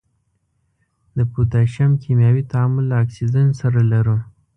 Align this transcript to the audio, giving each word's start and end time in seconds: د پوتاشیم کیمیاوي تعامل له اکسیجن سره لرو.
د 1.17 1.19
پوتاشیم 1.33 1.91
کیمیاوي 2.03 2.43
تعامل 2.51 2.85
له 2.91 2.95
اکسیجن 3.03 3.47
سره 3.61 3.79
لرو. 3.91 4.17